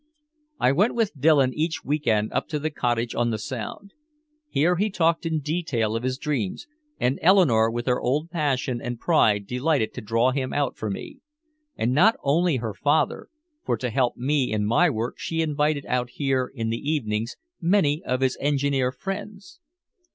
I 0.59 0.71
went 0.71 0.95
with 0.95 1.13
Dillon 1.15 1.53
each 1.53 1.85
week 1.85 2.07
end 2.07 2.33
up 2.33 2.47
to 2.47 2.57
the 2.57 2.71
cottage 2.71 3.13
on 3.13 3.29
the 3.29 3.37
Sound. 3.37 3.93
Here 4.49 4.75
he 4.77 4.89
talked 4.89 5.27
in 5.27 5.41
detail 5.41 5.95
of 5.95 6.01
his 6.01 6.17
dreams, 6.17 6.65
and 6.99 7.19
Eleanore 7.21 7.69
with 7.69 7.85
her 7.85 8.01
old 8.01 8.31
passion 8.31 8.81
and 8.81 8.99
pride 8.99 9.45
delighted 9.45 9.93
to 9.93 10.01
draw 10.01 10.31
him 10.31 10.53
out 10.53 10.75
for 10.75 10.89
me. 10.89 11.19
And 11.77 11.93
not 11.93 12.15
only 12.23 12.55
her 12.55 12.73
father 12.73 13.27
for 13.63 13.77
to 13.77 13.91
help 13.91 14.17
me 14.17 14.51
in 14.51 14.65
my 14.65 14.89
work 14.89 15.19
she 15.19 15.43
invited 15.43 15.85
out 15.85 16.09
here 16.09 16.51
in 16.51 16.71
the 16.71 16.77
evenings 16.79 17.37
many 17.61 18.03
of 18.03 18.21
his 18.21 18.35
engineer 18.41 18.91
friends. 18.91 19.59